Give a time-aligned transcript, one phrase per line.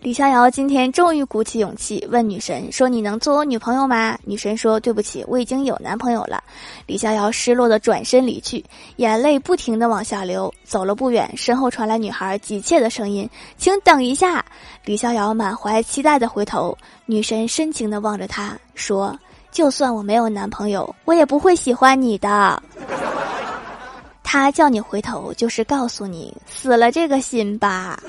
[0.00, 6.42] 李逍遥今天终于鼓起勇气问女神：「说你能做我女朋友吗？」女神说：「对不起，我已经有男朋友了。」
[6.86, 8.64] 李逍遥失落的转身离去，
[8.96, 10.50] 眼泪不停的往下流。
[10.64, 13.28] 走了不远，身后传来女孩急切的声音：
[13.58, 14.42] 「请等一下。」
[14.86, 16.74] 李逍遥满怀期待的回头，
[17.04, 19.14] 女神深情的望着他说：
[19.52, 22.62] 「就算我没有男朋友，我也不会喜欢你的。」
[24.24, 28.00] 他叫你回头，就是告诉你死了这个心吧。